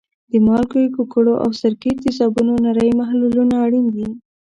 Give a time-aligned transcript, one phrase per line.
[0.31, 4.07] د مالګې، ګوګړو او سرکې تیزابونو نری محلولونه اړین دي.